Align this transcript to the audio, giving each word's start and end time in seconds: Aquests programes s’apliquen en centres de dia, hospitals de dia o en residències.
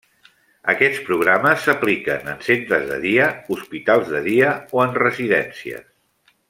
Aquests 0.71 1.01
programes 1.09 1.67
s’apliquen 1.67 2.33
en 2.33 2.41
centres 2.47 2.87
de 2.93 2.99
dia, 3.05 3.29
hospitals 3.57 4.13
de 4.15 4.23
dia 4.33 4.59
o 4.79 4.85
en 4.89 5.01
residències. 5.05 5.89